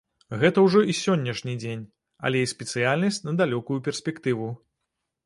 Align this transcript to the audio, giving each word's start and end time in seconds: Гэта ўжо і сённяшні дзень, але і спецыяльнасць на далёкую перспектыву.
Гэта 0.43 0.61
ўжо 0.67 0.79
і 0.93 0.93
сённяшні 0.99 1.53
дзень, 1.63 1.83
але 2.29 2.41
і 2.45 2.47
спецыяльнасць 2.53 3.21
на 3.27 3.37
далёкую 3.43 3.79
перспектыву. 3.89 4.49